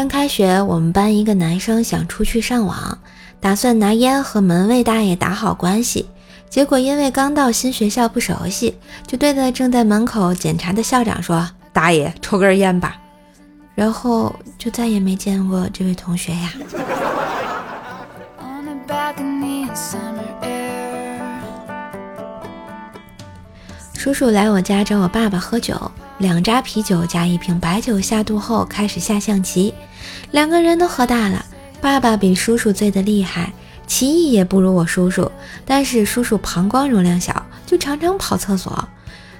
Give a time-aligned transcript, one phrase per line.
[0.00, 2.98] 刚开学，我们班一个男生想出去上网，
[3.38, 6.08] 打算拿烟和门卫大爷打好关系。
[6.48, 12.96] 结果因为刚到新学校不熟悉，就对着正在门口检查的校长说：“大爷，抽根烟吧。”
[13.76, 16.50] 然后就再也没见过这位同学呀。
[24.00, 25.78] 叔叔来我家找我爸爸喝酒，
[26.16, 29.74] 两扎啤酒加一瓶白酒下肚后开始下象棋，
[30.30, 31.44] 两个人都喝大了，
[31.82, 33.52] 爸爸比叔叔醉得厉害。
[33.86, 35.30] 棋艺也不如我叔叔，
[35.66, 38.88] 但是叔叔膀胱容量小，就常常跑厕所。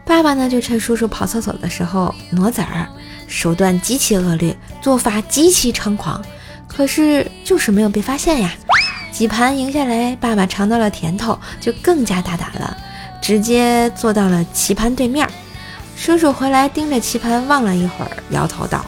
[0.05, 2.87] 爸爸呢，就趁叔叔跑厕所的时候挪子儿，
[3.27, 6.23] 手段极其恶劣，做法极其猖狂，
[6.69, 8.53] 可是就是没有被发现呀。
[9.11, 12.77] 几盘赢下来，爸爸尝到了甜头，就更加大胆了，
[13.31, 15.25] 直接坐到了棋盘对面。
[15.97, 18.85] 叔叔回来盯着棋盘望了一会儿，摇头道：“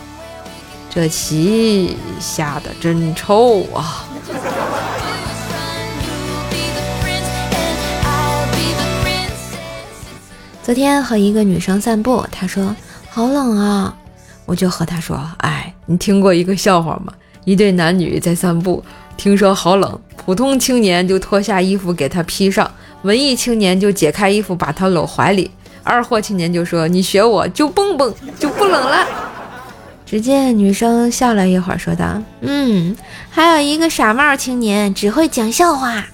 [0.90, 4.04] 这棋下的真臭啊！”
[10.64, 12.74] 昨天和一个女生散步，她说
[13.10, 13.96] 好冷啊，
[14.44, 17.12] 我就和她说：“哎，你听过一个笑话吗？
[17.44, 18.82] 一对男女在散步，
[19.16, 22.70] 听说好冷，普通青年就脱下衣服给他披上，
[23.02, 25.50] 文艺青年就解开衣服把他搂怀里，
[25.82, 29.06] 二货青年就说：你学我就蹦蹦就不冷了。”
[30.06, 32.94] 只见女生笑了一会儿，说道：“嗯，
[33.30, 36.06] 还有一个傻帽青年只会讲笑话。”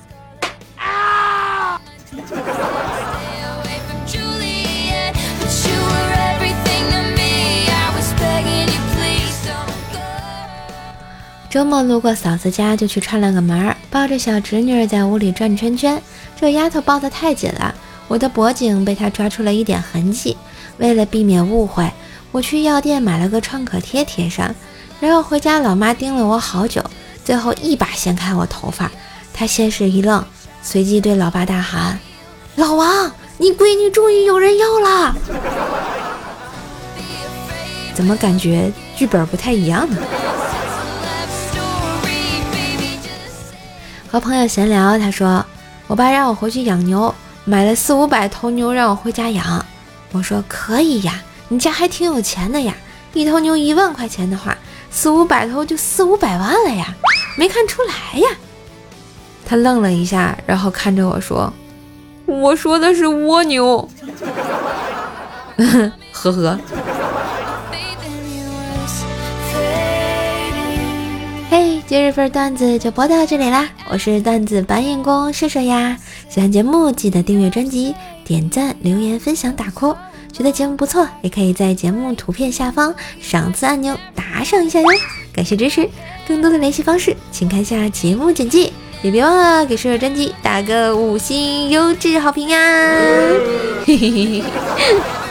[11.50, 16.00] 周末路过嫂子家，就去串了个门儿，抱着小侄女在屋里转圈圈。
[16.38, 17.74] 这丫头抱得太紧了，
[18.06, 20.36] 我的脖颈被她抓出了一点痕迹。
[20.76, 21.90] 为了避免误会，
[22.32, 24.54] 我去药店买了个创可贴贴上。
[25.00, 26.84] 然后回家，老妈盯了我好久，
[27.24, 28.90] 最后一把掀开我头发。
[29.32, 30.22] 她先是一愣，
[30.62, 31.98] 随即对老爸大喊
[32.56, 35.16] ：“老王，你闺女终于有人要了！”
[37.94, 39.96] 怎么感觉剧本不太一样呢？
[44.10, 45.44] 和朋友闲聊，他说
[45.86, 47.14] ：“我爸让我回去养牛，
[47.44, 49.64] 买了四五百头牛让我回家养。”
[50.12, 52.74] 我说：“可以呀，你家还挺有钱的呀。
[53.12, 54.56] 一头牛一万块钱的话，
[54.90, 56.94] 四五百头就四五百万了呀，
[57.36, 58.28] 没看出来呀。”
[59.44, 61.52] 他愣了一下，然后看着我说
[62.24, 63.86] ：“我说的是蜗牛。
[66.12, 66.58] ”呵呵。
[71.88, 73.66] 今日份段子就播到这里啦！
[73.88, 75.96] 我是段子搬运工射手呀。
[76.28, 77.94] 喜欢节目记得订阅专辑、
[78.26, 79.96] 点赞、留言、分享、打 call。
[80.30, 84.86] 觉得节目不错，也可以在节目图片下方赏赐按钮打赏一下哟，
[85.32, 85.88] 感谢支持。
[86.26, 88.70] 更多的联系方式，请看下节目简介，
[89.00, 92.58] 也别忘了给射手专辑打个五星优质好评呀！
[93.86, 95.27] 嘿嘿嘿嘿。